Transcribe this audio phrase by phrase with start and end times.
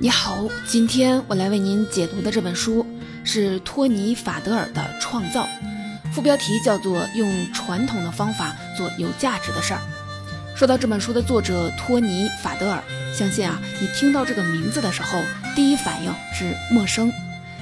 [0.00, 2.86] 你好，今天我来为您解读的这本书
[3.24, 5.44] 是托尼·法德尔的《创造》，
[6.12, 9.80] 副标题叫做《用传统的方法做有价值的事儿》。
[10.56, 12.82] 说到这本书的作者托尼·法德尔，
[13.18, 15.20] 相信啊，你听到这个名字的时候，
[15.56, 17.12] 第一反应是陌生。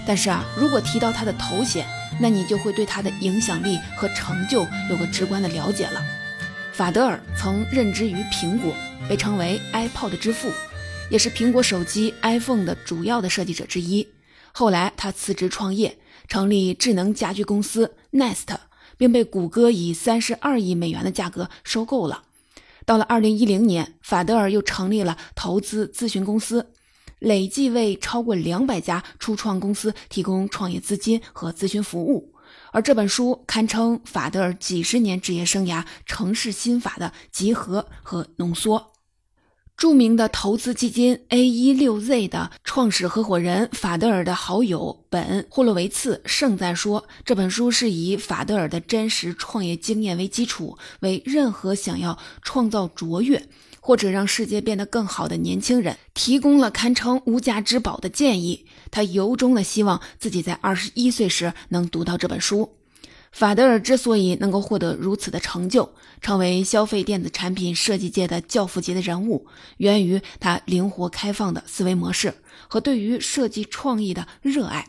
[0.06, 1.86] 但是啊，如果提到他的头衔，
[2.20, 6.04] 那你就会对他的影响力和成就有个直观的了解了。
[6.74, 8.70] 法德尔曾任职于苹果，
[9.08, 10.52] 被称为 iPod 之父。
[11.08, 14.06] 也是苹果手机 iPhone 的主要的设计者之一。
[14.52, 15.96] 后来他辞职创业，
[16.28, 18.54] 成立智能家居公司 Nest，
[18.98, 22.24] 并被谷歌以三十二亿美元的价格收购了。
[22.86, 26.72] 到了二零一零年，法德尔又成立了投资咨询公司，
[27.18, 32.32] 累计为超过两百家初创公司提供创业资金和咨询服务。
[32.70, 38.92] 而这本书堪称法德尔几十年职业生涯城市心法的集合和浓缩。
[39.76, 53.46] 著名的投资基金 A 一六 Z 的创始合伙人法德尔的好友本·霍洛维茨盛赞说：“这本书是以法德尔的真实创业经验为基础，为任何想要创造卓越
[53.78, 62.75] 或者让世界变得更好的年轻人提供了堪称无价之宝的建议。”他由衷的希望自己在二十一岁时能读到这本书。
[63.36, 65.92] 法德尔之所以能够获得如此的成就，
[66.22, 72.32] 成为消费电子产品设计界的教父级的人物，源于他灵活开放的思维模式
[72.66, 74.86] 和对于设计创意的热爱。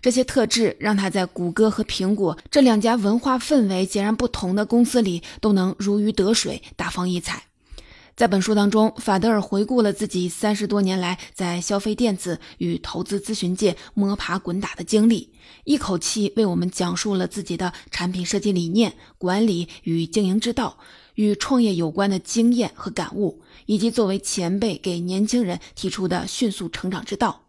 [0.00, 7.42] 这些特质让他在谷歌和苹果这两家文化氛围截然不同的公司里都能如鱼得水，大放异彩。
[8.22, 15.32] 在本书当中，法德尔回顾了自己三十多年来在消费电子与投资咨询界摸爬滚打的经历，
[15.64, 20.78] 一口气为我们讲述了自己的产品设计理念、管理与经营之道、
[21.16, 27.40] 与创业有关的经验和感悟，以及作为前辈给年轻人提出的迅速成长之道。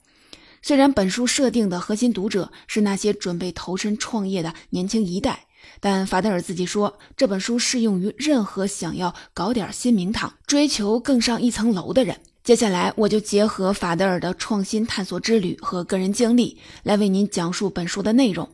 [0.63, 5.45] 虽然本书设定的核心读者是那些准备投身创业的年轻一代。
[5.85, 12.15] 但法德尔自己说，这本书适用于任何想要搞点新名堂、追求更上一层楼的人。
[12.41, 18.49] 接下来，我就结合法德尔的创新探索之旅和个人经历，来为您讲述本书的内容。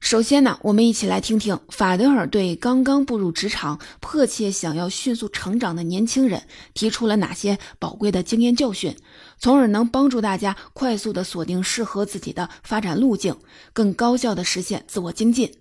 [0.00, 8.96] 首先呢，我们一起来听听法德尔对刚刚步入职场、迫切想要迅速成长的年轻人提出了哪些宝贵的经验教训，
[9.38, 13.36] 从而能帮助大家快速地锁定适合自己的发展路径，
[13.74, 15.52] 更高效地实现自我精进。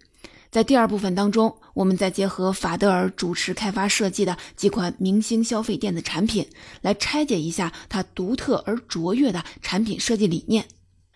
[0.52, 6.48] 在第二部分当中，我们再结合法德尔主持开发设计的几款明星消费电子产品，
[6.82, 10.66] 来拆解一下他独特而卓越的产品设计理念。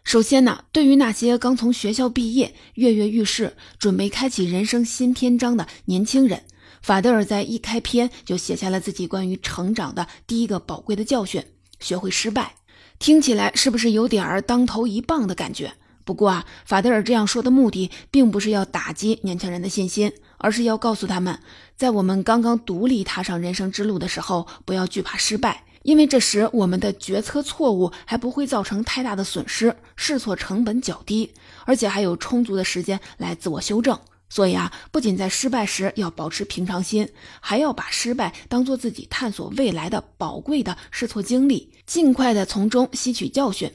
[0.04, 6.44] 首先呢，对于那些刚从学校毕业、跃跃欲试、准备开启人生新篇章的年轻人，
[6.84, 11.44] 法德尔在一开篇就写下了自己关于成长的第一个宝贵的教训：
[11.80, 12.54] 学会失败。
[13.00, 15.74] 听起来是不是有点儿当头一棒的感觉？
[16.06, 21.40] 不过啊，法德尔这样说的目的，并不是要打击年轻人的信心，而是要告诉他们，
[21.76, 31.34] 在我们刚刚独立踏上人生之路的时候，不要惧怕失败，因为这时我们的决策错误还不会造成太大的损失，试错成本较低，
[31.66, 33.98] 而且还有充足的时间来自我修正。
[34.30, 37.08] 所以啊，不仅在失败时要保持平常心，
[37.40, 43.72] 还要把失败当做自己探索未来的宝贵的试错经历，尽快的从中吸取教训。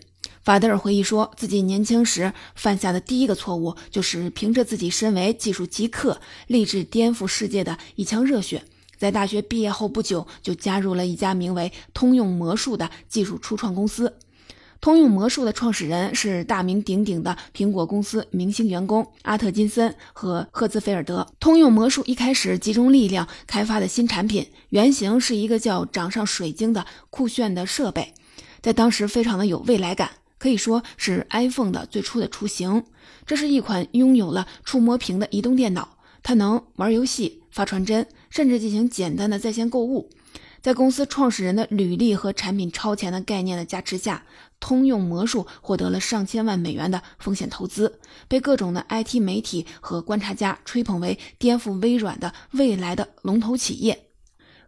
[0.49, 8.63] 法德尔回忆说，自己年轻时犯下的第一个错误，就是凭着自己身为技术极客、立志颠覆世界的一腔热血，
[8.97, 14.17] 在大学毕业后不久就加入了一家名为“通用魔术”的技术初创公司。
[14.81, 21.27] 通用魔术的创始人是大名鼎鼎的苹果公司明星员工阿特金森和赫兹菲尔德。
[21.39, 28.15] 通用魔术一开始集中力量开发的新产品，原型是一个叫“掌上水晶”的酷炫的设备，
[28.63, 30.09] 在当时非常的有未来感。
[30.39, 32.85] 可以说是 iPhone 的最初的雏形。
[33.27, 40.09] 这是一款拥有了触摸屏的移动电脑，它能玩游戏、发传真，甚至进行简单的在线购物。
[40.61, 44.25] 在公司创始人的履历和产品超前的概念的加持下，
[44.59, 54.07] 通用魔术获得了上千万美元的风险投资，被各种的 IT 媒体和观察家吹捧为颠覆微软的未来的龙头企业。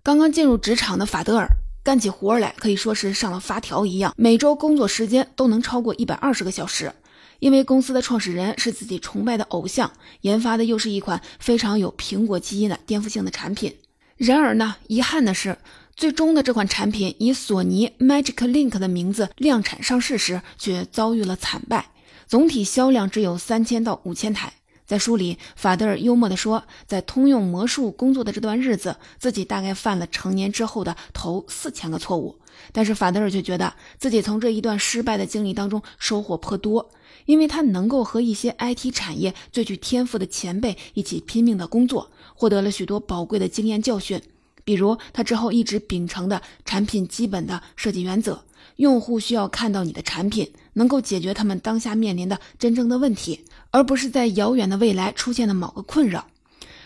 [0.03, 1.49] 刚刚进入职场的法德尔。
[1.83, 6.93] 干起活来可以说是上了发条一样，每周工作时间都能超过一百二十个小时。
[7.39, 9.91] 因为公司的创始人是自己崇拜的偶像，
[10.21, 13.75] 研发的又是一款非常有苹果基因的颠覆性的产品。
[14.19, 15.57] 然而呢，遗憾的是，
[15.97, 21.93] 最终的这款产品以索尼 Magic Link 的名字量产上市时，却遭遇了惨败，
[22.27, 24.53] 总体销量只有三千到五千台。
[24.91, 32.41] 在书里，法德尔幽默地说，在通用魔术工作的这段日子，自己大概犯了成年之后的头四千个错误。
[32.73, 36.91] 但是法德尔却觉得自己从这一段失败的经历当中收获颇多，
[37.27, 44.21] 因为他能够和一些 IT 产业最具天赋的前辈一起拼命的工作，获得了许多宝贵的经验教训。
[44.65, 48.43] 比如，他之后一直秉承的产品基本的设计原则：
[48.81, 53.45] 用户需要看到你的产品能够解决他们当下面临的真正的问题。
[53.71, 56.27] 而不是在遥远的未来出现的某个困扰。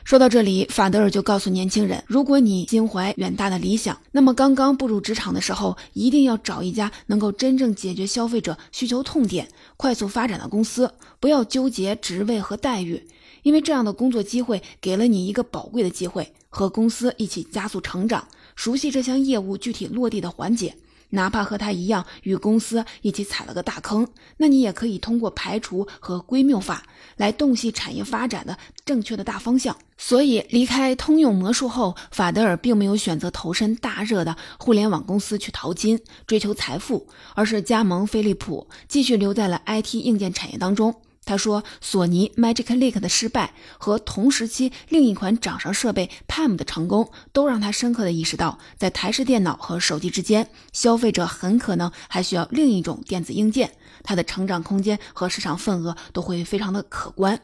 [0.02, 9.48] 说到这里，法德尔就告诉年轻人：如果你心怀远大的理想，那么刚刚步入职场的时候，一定要找一家能够真正解决消费者需求痛点、
[9.78, 13.02] 快速发展的公司，不要纠结职位和待遇，
[13.44, 20.76] 因为这样的工作机会给了你一个宝贵的机会，和公司一起加速成长，熟悉这项业务具体落地的环节。
[21.14, 24.06] 哪怕和他一样与公司一起踩了个大坑，
[24.36, 26.82] 那你也可以通过排除和归谬法
[27.16, 29.76] 来洞悉产业发展的正确的大方向。
[29.96, 40.94] 所以，离开通用魔术后，法德尔并没有选择投身大热的互联网公司去淘金、追求财富，而是加盟飞利浦，继续留在了 IT 硬件产业当中。
[41.26, 53.72] 他说：“索尼 Magic Link 的失败和同时期另一款掌上设备 Palm 的成功，都让他深刻的意识到，在台式电脑和手机之间，消费者很可能还需要另一种电子硬件。
[54.02, 57.40] 它的成长空间和市场份额都会非常的可观。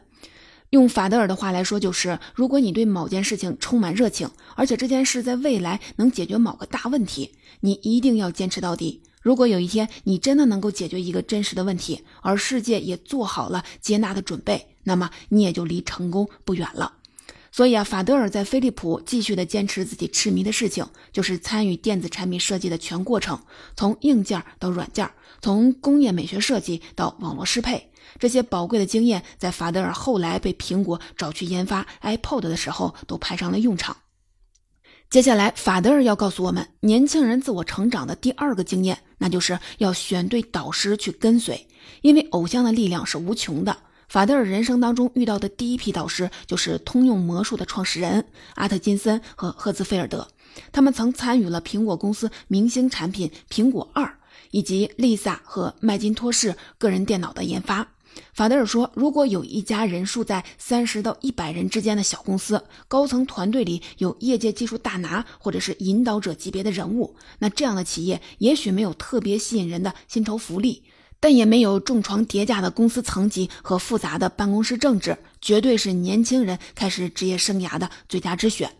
[0.69, 7.31] 用法德尔的话来说，就是如果你对某件事情充满热情，而且这件事在未来能解决某个大问题，
[7.61, 16.93] 你一定要坚持到底。”如果有一天你真的能够解决一个真实的问题，而世界也做好了接纳的准备，那么你也就离成功不远了。
[17.51, 23.39] 所以啊，法德尔在飞利浦继续的坚持自己痴迷的事情，就是参与电子产品设计的全过程，
[23.75, 33.97] 从硬件到软件，从工业美学设计到网络适配，这些宝贵的经验，在法德尔后来被苹果找去研发 iPod 的时候，都派上了用场。
[35.11, 41.67] 接下来，法德尔要告诉我们，年轻人自我成长的第二个经验，那就是要选对导师去跟随，
[42.01, 43.75] 因为偶像的力量是无穷的。
[44.07, 48.25] 法德尔人生当中遇到的第一批导师，就是通用魔术的创始人
[48.55, 50.25] 阿特金森和赫兹菲尔德，
[50.71, 54.17] 他们曾参与了苹果公司明星产品苹果二，
[54.51, 57.85] 以及丽萨和麦金托士个人电脑的研发。
[58.33, 70.83] 法德尔说：“如果有一家人数在三十到一百人之间的小公司，高层团队里有业界技术大拿或者是引导者级别的人物，那这样的企业也许没有特别吸引人的薪酬福利，
[71.19, 78.71] 但也没有重床叠架的公司层级和复杂的办公室政治，绝对是年轻人开始职业生涯的最佳之选。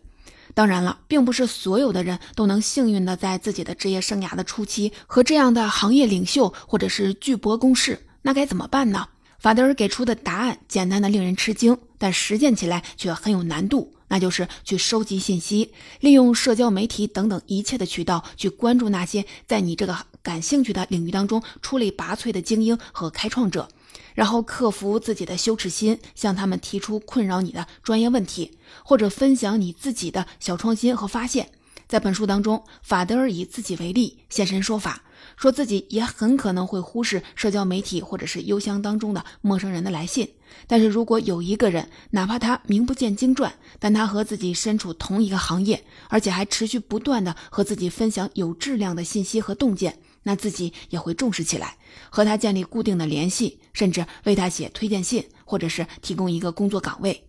[0.54, 9.06] 当然了，并不是所有的人都能幸运的在自己的职业生涯的初期和这样的行业领袖或者是巨擘共事，那该怎么办呢？”
[9.42, 13.92] 法德尔给出的答案简单的令人吃惊，但实践起来却很有难度。
[14.06, 23.68] 那就是去收集信息，利用社交媒体等等一切的渠道，去关注那些在你这个感兴趣的领域当中出类拔萃的精英和开创者，
[24.14, 31.50] 然后克服自己的羞耻心，向他们提出困扰你的专业问题，或者分享你自己的小创新和发现。
[31.88, 35.02] 在本书当中，法德尔以自己为例，现身说法。
[35.42, 40.28] 说自己也很可能会忽视社交媒体或者是邮箱当中的陌生人的来信，
[40.68, 51.76] 但是如果有一个人，哪怕他名不见经传，但他和自己身处同一个行业，而且还持续不断的和自己分享有质量的信息和洞见，那自己也会重视起来，
[52.08, 57.26] 和他建立固定的联系，甚至为他写推荐信，或者是提供一个工作岗位。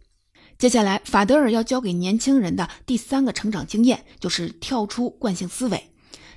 [0.60, 5.90] 接下来，法德尔要教给年轻人的第三个成长经验，就是跳出惯性思维。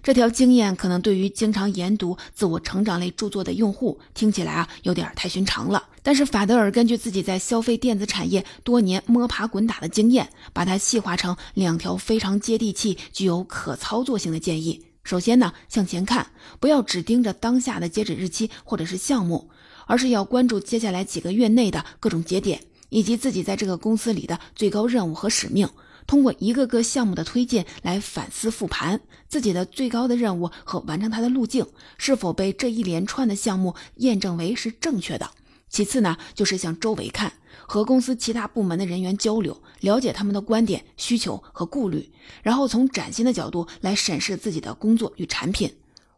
[0.02, 5.82] 这条经验可能对于经常研读自我成长类著作的用户听起来啊有点太寻常了。
[6.02, 14.84] 但是法德尔根据自己在消费电子产业多年摸爬滚打的经验，把它细化成两条非常接地气、具有可操作性的建议。
[15.02, 16.26] 首先呢，向前看，
[16.60, 19.50] 不要只盯着当下的截止日期或者是项目，
[19.86, 25.68] 而是要关注接下来几个月内的各种节点，以及自己在这个公司里的最高任务和使命。
[26.06, 31.66] 通过一个个项目的推进来反思复盘自己的最高的任务和完成它的路径
[31.98, 35.30] 是否被这一连串的项目验证为是正确的。
[35.68, 37.32] 其次呢，就是向周围看，
[37.66, 42.08] 和公司其他部门的人员交流，了解他们的观点、需求和顾虑，
[42.42, 45.70] 然后从崭新的角度来审视自己的工作与产品。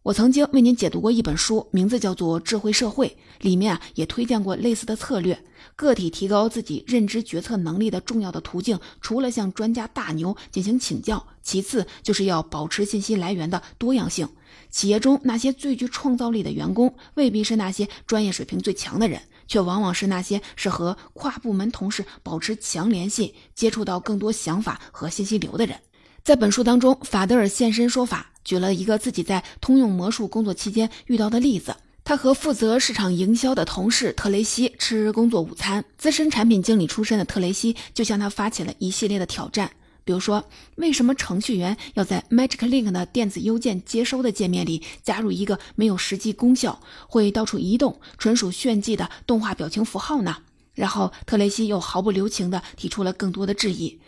[0.04, 3.08] 我曾经为您解读过一本书，名字叫做《智慧社会》，
[3.44, 5.38] 里面啊也推荐过类似的策略。
[5.74, 11.26] 个体提高自己认知决策能力的重要的途径，除了向专家大牛进行请教。
[11.42, 14.28] 其次就是要保持信息来源的多样性。
[14.70, 25.76] 企业中那些最具创造力的员工，未必是那些专业水平最强的人，却往往是那些是和跨部门同事保持强联系、接触到更多想法和信息流的人。
[26.22, 31.76] 在本书当中，法德尔现身说法，举了一个自己在通用魔术工作期间遇到的例子。
[32.02, 39.70] 他和负责市场营销的同事特雷西吃工作午餐，资深产品经理出身的特雷西就向他发起了一系列的挑战，
[40.02, 40.42] 比如说，
[40.76, 50.34] 为什么程序员要在 Magic Link 的电子邮件接收的界面里加入一个没有实际功效、会到处移动、纯属炫技的动画表情符号呢？
[50.72, 54.00] 然后特雷西又毫不留情地提出了更多的质疑。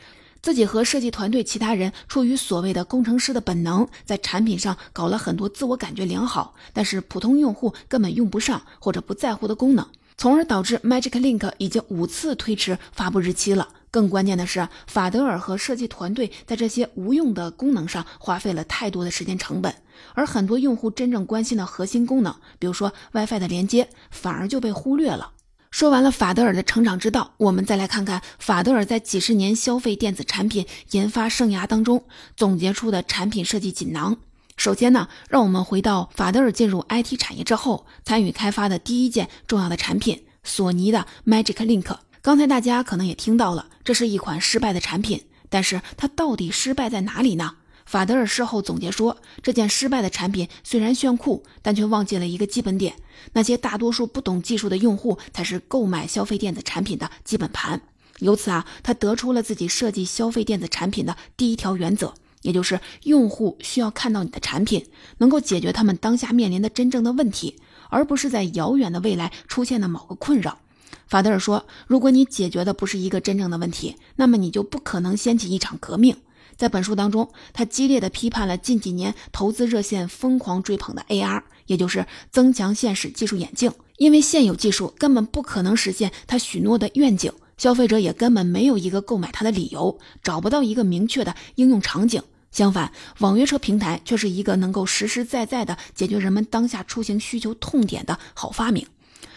[0.43, 13.69] 自己和设计团队其他人出于所谓的工程师的本能，在产品上搞了很多自我感觉良好，但是普通用户根本用不上或者不在乎的功能，从而导致 Magic Link 已经五次推迟发布日期了。
[13.91, 19.75] 更关键的是，法德尔和设计团队在这些无用的功能上花费了太多的时间成本，
[20.15, 25.33] 而很多用户真正关心的核心功能，比如说 WiFi 的连接，反而就被忽略了。
[25.71, 32.05] 说完了法德尔的成长之道，我们再来看看法德尔在几十年消费电子产品研发生涯当中
[32.37, 34.17] 总结出的产品设计锦囊。
[34.57, 41.97] 首先呢，让我们回到法德尔进入 IT 产业之后参与开发的第一件重要的产品——索尼的 Magic Link。
[42.21, 47.55] 刚才大家可能也听到了，这是一款失败的产品，但是它到底失败在哪里呢？
[47.91, 52.95] 法德尔事后总结说，这件失败的产品虽然炫酷，但却忘记了一个基本点：
[53.33, 57.81] 那些大多数不懂技术的用户才是购买消费电子产品的基本盘。
[58.21, 64.87] 由此啊，他得出了自己设计消费电子产品的第一条原则，也就是用户需要看到你的产品
[65.19, 67.57] 能够解决他们当下面临的真正的问题，
[67.89, 70.61] 而不是在遥远的未来出现的某个困扰。
[71.09, 76.17] 法德尔说，如果你解决的不是一个真正的问题，那么你就不可能掀起一场革命。
[76.57, 83.73] 在本书当中，他激烈地批判了近几年投资热线疯狂追捧的 AR，也就是增强现实技术眼镜。
[83.97, 92.23] 因为现有技术根本不可能实现他许诺的愿景，消费者也根本没有一个购买它的理由，找不到一个明确的应用场景。
[92.51, 98.87] 相反，网约车平台却是一个能够实实在在的解决人们当下出行需求痛点的好发明。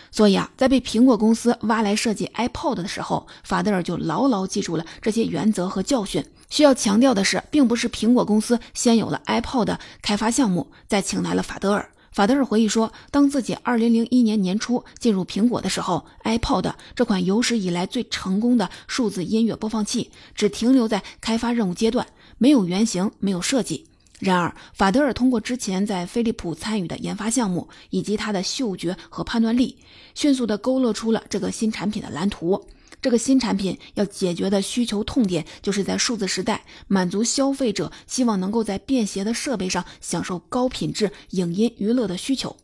[0.09, 6.23] 所以啊，在被苹果公司挖来设计 iPod 的时候，法德尔就牢牢记住了这些原则和教训。
[6.53, 11.89] 需要强调的是，并不是苹果公司先有了 iPod 开发项目，再请来了法德尔。
[12.11, 22.05] 法德尔回忆说，当自己2001年年初进入苹果的时候，iPod 这款有史以来最成功的数字音乐播放器只停留在开发任务阶段，
[22.37, 23.87] 没有原型，没有设计。
[24.19, 29.79] 然而，法德尔通过之前在飞利浦参与的研发项目，以及他的嗅觉和判断力，
[30.13, 32.63] 迅速地勾勒出了这个新产品的蓝图。
[33.03, 42.55] 这个新产品要解决的需求痛点，就是在数字时代满足消费者希望能够在便携的设备上享受高品质影音娱乐的需求。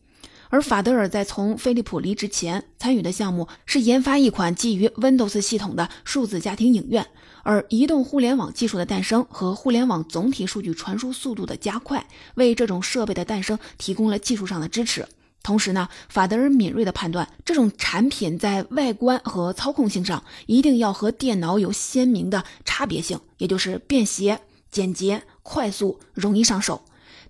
[0.47, 7.05] 而法德尔在从飞利浦离职前参与的项目，是研发一款基于 Windows 系统的数字家庭影院。
[7.43, 15.05] 而移动互联网技术的诞生和互联网总体数据传输速度的加快，为这种设备的诞生提供了技术上的支持。
[15.41, 26.81] 同时呢，法德尔敏锐地判断，这种产品在外观和操控性上一定要和电脑有鲜明的差别性，也就是便携、简洁、快速、容易上手。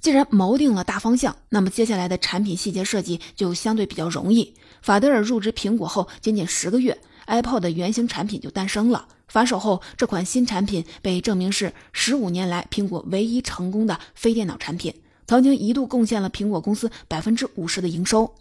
[0.01, 4.54] 既然锚定了大方向，那么接下来的产品细节设计就相对比较容易。
[4.82, 6.98] 法德尔入职苹果后，仅仅十个月
[7.28, 9.08] ，iPod 的原型产品就诞生了。
[9.28, 14.94] 发售后，这款新产品被证明是十五年来苹果唯一成功的非电脑产品，
[15.29, 18.33] 曾经一度贡献了苹果公司百分之五十的营收。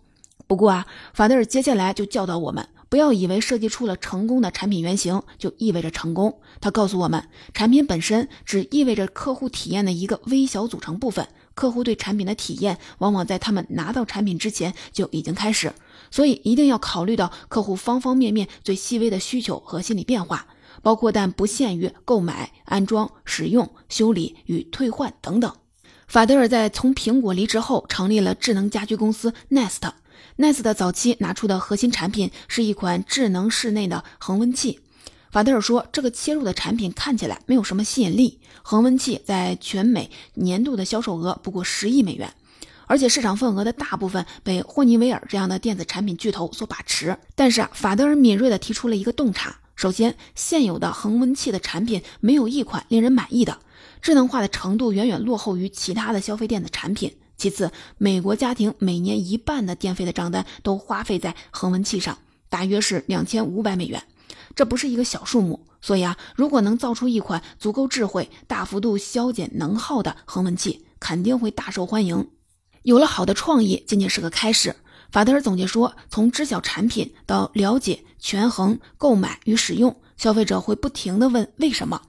[0.47, 6.41] 不过啊，法德尔接下来就教导我们，不要以为设计出了成功的产品原型就意味着成功。
[6.63, 15.75] 他告诉我们，产品本身只意味着客户体验的一个微小组成部分，客户对产品的体验往往在他们拿到产品之前就已经开始，
[16.11, 20.47] 所以一定要考虑到客户方方面面最细微的需求和心理变化。
[20.81, 25.53] 包括但不限于购买、安装、使用、修理与退换等等。
[26.09, 29.93] 法德尔在从苹果离职后，成立了智能家居公司 Nest。
[30.39, 34.81] Nest 早期拿出的核心产品是一款智能室内的恒温器。
[35.31, 38.41] 法德尔说，这个切入的产品看起来没有什么吸引力。
[38.63, 42.33] 恒温器在全美年度的销售额不过十亿美元，
[42.87, 47.19] 而且市场份额的大部分被霍尼韦尔这样的电子产品巨头所把持。
[47.35, 49.59] 但是啊，法德尔敏锐地提出了一个洞察。
[49.77, 53.59] 首先，现有的恒温器的产品没有一款令人满意的，
[54.01, 57.17] 智能化的程度远远落后于其他的消费电子产品。
[57.37, 64.03] 其次，美国家庭每年一半的电费的账单都花费在恒温器上，大约是两千五百美元，
[64.57, 65.65] 这不是一个小数目。
[65.81, 72.29] 所以啊，如果能造出一款足够智慧、大幅度消减能耗的恒温器，肯定会大受欢迎。
[72.83, 74.75] 有了好的创意，仅仅是个开始。
[75.13, 82.03] 法德尔总结说，从知晓产品到了解、权衡、购买与使用，消费者会不停地问为什么。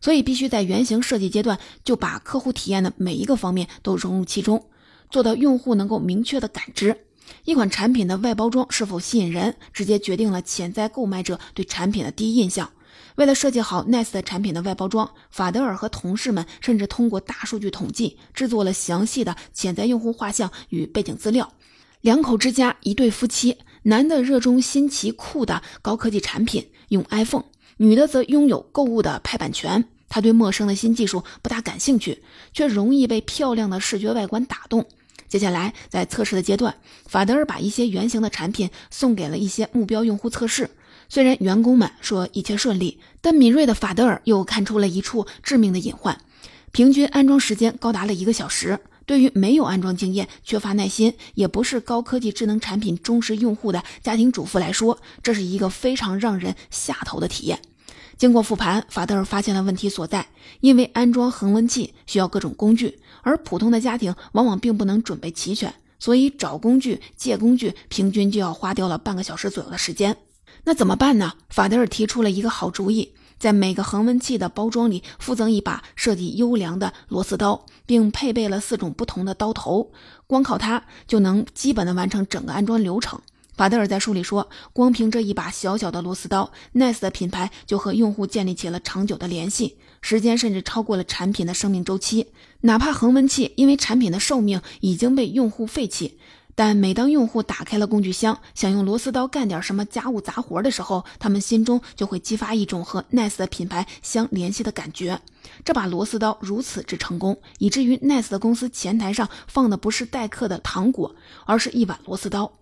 [0.00, 4.68] 所以必须在原型设计阶段就把客户体验的每一个方面都融入其中，
[5.10, 7.06] 做到用户能够明确的感知
[7.44, 12.70] 一款产品的外包装是否吸引人，直接决定了潜在购买者对产品的第一印象。
[13.16, 21.52] 为了设计好 Nice 的产品的外包装，法德尔和同事们甚至通过大数据统计，制作了详细的潜在用户画像与背景资料。
[22.00, 27.44] 两口之家，一对夫妻，男的热衷新奇酷的高科技产品，用 iPhone。
[27.82, 32.22] 女的则拥有购物的拍板权，她对陌生的新技术不大感兴趣，
[32.52, 34.84] 却容易被漂亮的视觉外观打动。
[35.28, 40.68] 接下来，在测试的阶段，法德尔把一些原型的产品送给了一些目标用户测试。
[41.08, 46.20] 虽然员工们说一切顺利，但敏锐的法德尔又看出了一处致命的隐患：
[46.72, 48.78] 平均安装时间高达了一个小时。
[49.10, 57.60] 对于没有安装经验、缺乏耐心，也不是高科技智能产品忠实用户的家庭主妇来说，这是一个非常让人下头的体验。
[58.16, 60.28] 经过复盘，法德尔发现了问题所在。
[60.60, 70.16] 因为安装恒温器需要各种工具，而普通的家庭往往并不能准备齐全，所以找工具、借工具，平均就要花掉了半个小时左右的时间。
[70.62, 71.32] 那怎么办呢？
[71.48, 79.90] 法德尔提出了一个好主意，在每个恒温器的包装里附赠一把设计优良的螺丝刀，并配备了四种不同的刀头，
[80.26, 83.18] 光靠它就能基本的完成整个安装流程。
[83.56, 92.28] 法德尔在书里说，光凭这一把小小的螺丝刀，Nice 的品牌就和用户建立起了长久的联系，时间甚至超过了产品的生命周期。
[92.62, 96.18] 哪怕恒温器因为产品的寿命已经被用户废弃，
[96.54, 105.20] 但每当用户打开了工具箱，想用螺丝刀干点什么家务杂活的时候，他们心中就会激发一种和 Nice 的品牌相联系的感觉。
[105.64, 111.14] 这把螺丝刀如此之成功，以至于 Nice 的公司前台上放的不是待客的糖果，
[111.46, 112.52] 而是一把螺丝刀。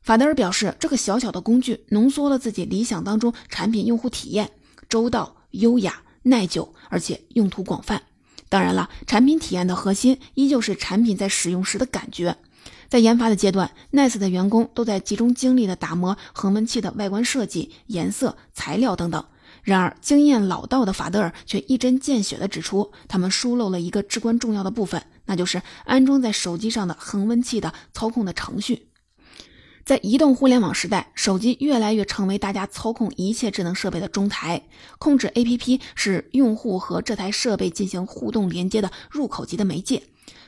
[0.00, 4.52] 法德尔表示，这个小小的工具浓缩了自己理想当中产品用户体验：
[4.88, 8.00] 周到、优雅、耐久，而且用途广泛。
[8.48, 12.36] 当然了，产品体验的核心依旧是产品在使用时的感觉。
[12.88, 19.24] 在研发的阶段，Nice 的员工都在集中精力的打磨恒温器的外观设计、颜色、材料等等。
[19.62, 28.88] 然而，经验老道的法德尔却一针见血地指出，他们疏漏了一个至关重要的部分，那就是安装在手机上的恒温器的操控的程序。
[29.84, 34.62] 在移动互联网时代，手机越来越成为大家操控一切智能设备的中台。
[34.98, 40.02] 控制 APP 是用户和这台设备进行互动连接的入口级的媒介，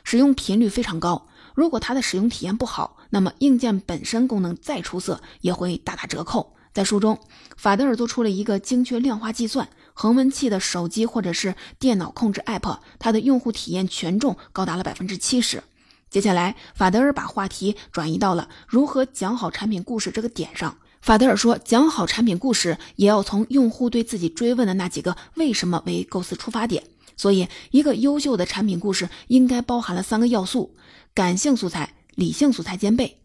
[0.05, 1.27] 使用频率非常高。
[1.59, 6.55] 如果它的使用体验不好，那么硬件本身功能再出色也会大打折扣。
[6.73, 7.18] 在书中，
[7.57, 15.64] 法德尔做出了一个精确量化计算：恒温器的手机或者是电脑控制 App，它的用户体验权重高达了百分之七十。
[16.09, 20.79] 接下来，法德尔把话题转移到了如何讲好产品故事这个点上。
[21.03, 26.85] 法德尔说，讲好产品故事也要从用户对自己追问的那几个为什么为构思出发点。
[27.16, 30.77] 所以，一个优秀的产品故事应该包含了三个要素：
[31.19, 33.17] 感性素材、理性素材兼备，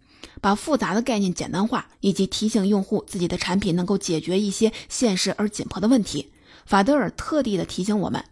[0.42, 6.32] 把复杂的概念简单化，以及提醒用户自己的产品能够解决一些现实而紧迫的问题。
[6.66, 8.26] 法德尔特地的提醒我们。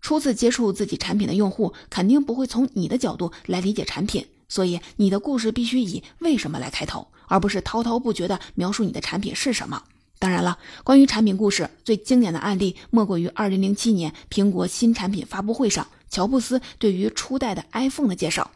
[0.00, 9.82] 初次接触自己产品的用户肯定不会从你的角度来理解产品，所以你的故事必须以“为什么”来开头，而不是滔滔不绝地描述你的产品是什么。
[10.20, 18.48] 当然了，关于产品故事最经典的案例，莫过于2007年苹果新产品发布会上，乔布斯对于初代的 iPhone 的介绍。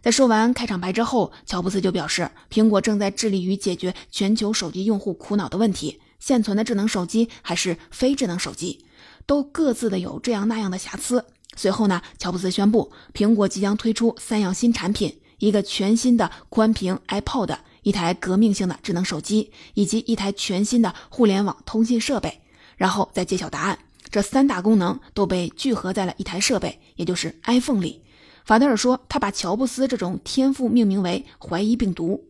[0.00, 8.84] 在说完开场白之后，乔布斯就表示，苹果正在致力于解决全球手机用户苦恼的问题：现存的智能手机还是非智能手机。
[9.26, 11.26] 都各自的有这样那样的瑕疵。
[11.56, 22.40] 随后呢，乔布斯宣布，苹果即将推出三样新产品：一个全新的宽屏 iPod，一台革命性的智能手机，以及一台全新的互联网通信设备。
[22.76, 28.02] 然后再揭晓答案，这三大功能都被聚合在了一台设备，也就是 iPhone 里。
[28.48, 32.24] 法德尔说，他把乔布斯这种天赋命名为“怀疑病毒”，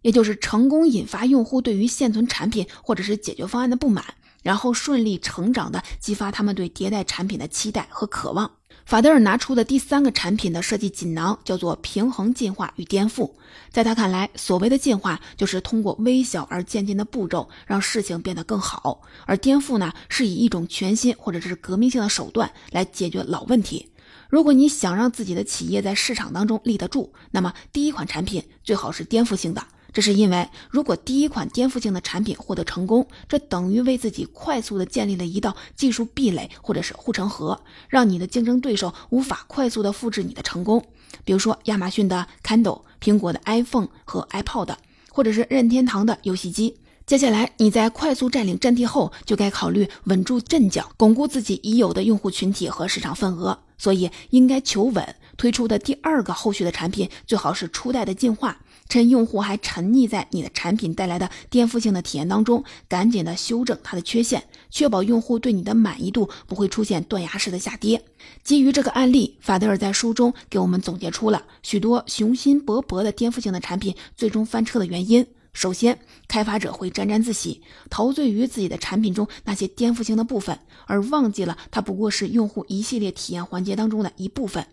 [0.00, 4.02] 也就是成功引发用户对于现存产品或者是解决方案的不满。
[4.42, 8.50] 然后顺利成长的激发他们对迭代产品的期待和渴望。
[8.86, 13.30] 法德尔拿出的第三个产品的设计锦囊叫做平衡进化与颠覆。
[13.70, 23.90] 在他看来，所谓的进化就是通过微小而渐进的步骤让事情变得更好，而颠覆呢，是以一种全新或者是革命性的手段来解决老问题。
[24.34, 29.64] 如果你想让自己的企业在市场当中立得住，那么第一款产品最好是颠覆性的。
[29.92, 40.84] 这是因为，如果第一款颠覆性的产品获得成功，这等于为自己快速的建立了一道技术壁垒或者是护城河，让你的竞争对手无法快速的复制你的成功。
[41.24, 44.74] 比如说，亚马逊的 Kindle、苹果的 iPhone 和 iPod，
[45.10, 46.74] 或者是任天堂的游戏机。
[47.06, 53.58] 接下来，你在快速占领阵地后，就该考虑稳住阵脚，巩固自己已有的用户群体和市场份额。
[53.76, 55.14] 所以，应该求稳。
[55.36, 58.56] 推出的第二个后续的产品，最好是初代的进化。
[58.88, 68.02] 趁用户还沉溺在你的产品带来的颠覆性的体验当中，赶紧的修正它的缺陷，确保用户对你的满意度不会出现断崖式的下跌。
[68.42, 75.26] 基于这个案例，法德尔在书中给我们总结出了许多雄心勃勃的颠覆性的产品最终翻车的原因。
[75.54, 84.66] 首先，开发者会沾沾自喜，陶醉于自己的产品中那些颠覆性的部分，而忘记了它不过是用户一系列体验环节当中的一部分。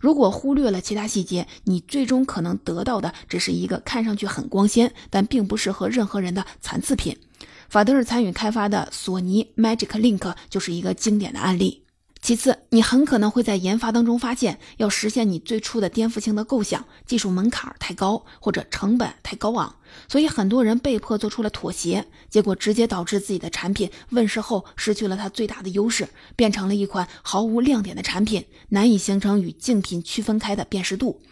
[0.00, 7.16] 如果忽略了其他细节，你最终可能得到的只是一个看上去很光鲜，但并不适合任何人的残次品。
[7.68, 11.82] 法德尔参与开发的索尼 Magic Link 就是一个经典的案例。
[12.28, 19.74] 其次，你很可能会在研发当中发现，要实现你最初的颠覆性的构想，技术门槛太高，或者成本太高昂，
[20.08, 31.22] 所以很多人被迫做出了妥协，结果直接导致自己的产品问世后失去了它最大的优势，变成了一款毫无亮点的产品，难以形成与竞品区分开的辨识度。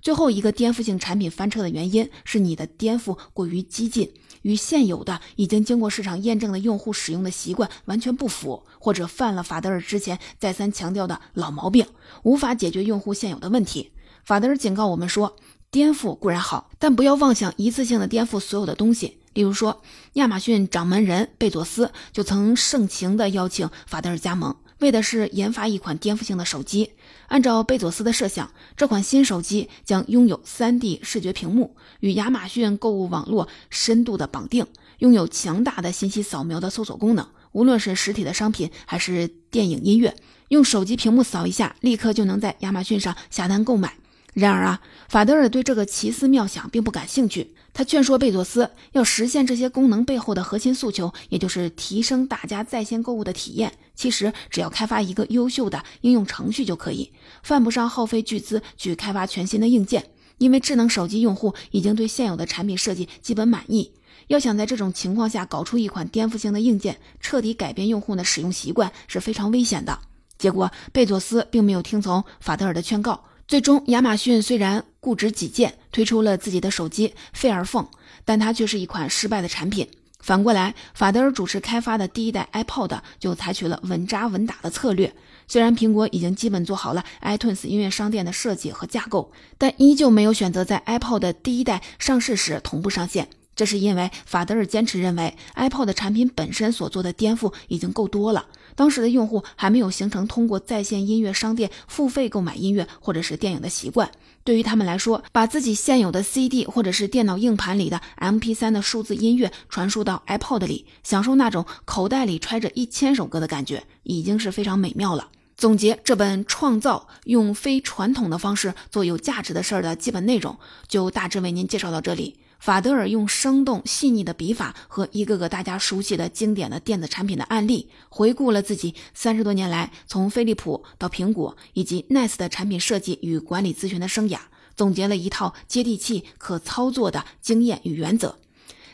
[0.00, 4.12] 最后一个颠覆性产品翻车的原因是你的颠覆过于激进。
[4.44, 11.86] 与现有的已经经过市场验证的用户使用的习惯完全不符，或者犯了法德尔之前再三强调的老毛病，
[12.22, 13.90] 无法解决用户现有的问题。
[14.24, 15.36] 法德尔警告我们说，
[15.70, 19.18] 颠覆固然好，但不要妄想一次性的颠覆所有的东西。
[19.32, 24.54] 例如说，亚马逊掌门人贝佐斯就曾盛情地邀请法德尔加盟。
[24.84, 26.92] 为的是研发一款颠覆性的手机。
[27.26, 34.66] 按照贝佐斯的设想，这款新手机将拥有 3D 视觉屏幕，与亚马逊购物网络深度的绑定，
[34.98, 37.26] 拥有强大的信息扫描的搜索功能。
[37.52, 40.14] 无论是实体的商品还是电影音乐，
[40.48, 43.96] 用手机屏幕扫一下，立刻就能在亚马逊上下单购买。
[44.34, 47.54] 然而啊，法德尔对这个奇思妙想并不感兴趣。
[47.72, 53.72] 他劝说贝佐斯要实现这些功能背后的核心诉求，也就是提升大家在线购物的体验。
[53.94, 60.04] 其实只要开发一个优秀的应用程序就可以，犯不上耗费巨资去开发全新的硬件。
[60.38, 63.92] 因为智能手机用户已经对现有的产品设计基本满意。
[64.26, 69.96] 要想在这种情况下搞出一款颠覆性的硬件，彻底改变用户的使用习惯是非常危险的。
[70.36, 73.24] 结果，贝佐斯并没有听从法德尔的劝告。
[73.46, 77.86] 最终，亚马逊虽然固执己见，推出了自己的手机费尔凤，
[78.24, 79.86] 但它却是一款失败的产品。
[80.20, 85.14] 反过来，法德尔主持开发的第一代 iPod 就采取了稳扎稳打的策略。
[85.46, 93.28] 虽然苹果已经基本做好了 iTunes 音乐商店的设计和架构，但依旧没有选择在 iPod 第一代上市时同步上线。
[93.54, 98.46] 这是因为法德尔坚持认为，iPod 产品本身所做的颠覆已经够多了。
[98.74, 104.10] 当时的用户还没有形成通过在线音乐商店付费购买音乐或者是电影的习惯。
[104.42, 115.28] 对于他们来说，把自己现有的 CD 或者是电脑硬盘里的 MP3 的数字音乐传输到 iPod 里，享受那种口袋里揣着一千首歌的感觉，已经是非常美妙了。
[115.56, 120.58] 总结这本《创造用非传统的方式做有价值的事儿》的基本内容，
[120.88, 122.36] 就大致为您介绍到这里。
[122.64, 134.38] 法德尔用生动细腻的笔法和一个个大家熟悉的经典的电子产品的案例，回顾了自己三十多年来从飞利浦到苹果以及 NICE 的产品设计与管理咨询的生涯，
[134.74, 138.38] 总结了一套接地气、可操作的经验与原则。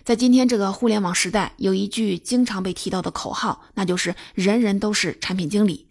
[0.02, 5.86] 在今天这个互联网时代，有一句经常被提到的口号，那就是“人人都是产品经理”。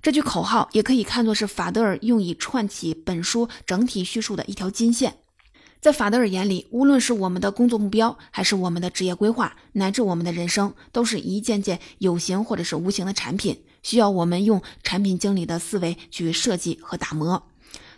[0.00, 5.16] 这句口号也可以看作是法德尔用以串起本书整体叙述的一条金线。
[5.84, 17.46] 在法德尔眼里，无论是我们的工作目标，还是我们的职业规划，乃至我们的人生，都是一件件有形或者是无形的产品，需要我们用产品经理的思维去设计和打磨。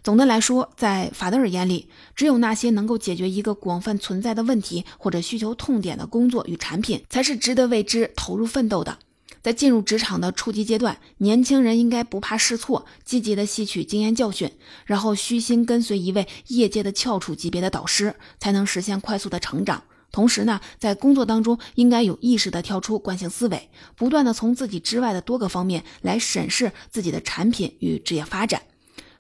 [0.03, 8.99] 总的来说，在法德尔眼里，只有那些能够解决一个广泛存在的问题或者需求痛点的工作与产品，才是值得为之投入奋斗的。
[9.47, 14.51] 在进入职场的初级阶段，年轻人应该不怕试错，积极的吸取经验教训，
[14.87, 19.85] 然后虚心跟随一位业界的翘楚级别的导师，才能实现快速的成长。
[20.11, 28.63] 同时呢，在工作当中应该有意识的跳出惯性思维，不断的从自己之外的多个方面来审视自己的产品与职业发展。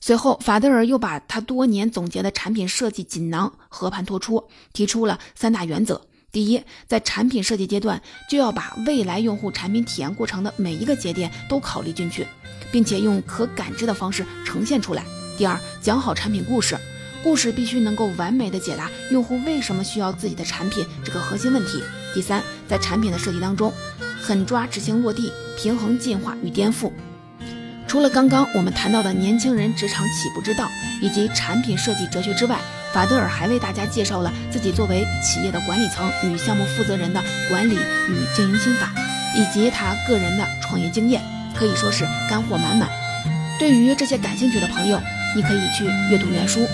[0.01, 6.09] 随后，法德尔又把他多年总结的产品设计锦囊和盘托出，提出了三大原则。
[6.37, 12.27] 第一，在产品设计阶段就要把未来用户产品体验过程的每一个节点都考虑进去，
[12.71, 15.03] 并且用可感知的方式呈现出来。
[15.39, 16.77] 第二，讲好产品故事，
[17.23, 21.83] 故事必须能够完美的解答用户为什么需要自己的产品这个核心问题。
[22.15, 23.73] 第三，在产品的设计当中，
[24.21, 26.93] 狠抓执行落地，平衡进化与颠覆。
[27.89, 30.69] 除了刚刚我们谈到的年轻人职场起步之道
[31.01, 32.61] 以及产品设计哲学之外，
[32.97, 38.91] 法德尔还为大家介绍了自己作为企业的管理层与项目负责人的管理与经营心法，
[39.37, 41.21] 以及他个人的创业经验，
[41.55, 42.89] 可以说是干货满满。
[43.59, 44.99] 对于这些感兴趣的朋友，
[45.35, 46.67] 你可以去阅读原书。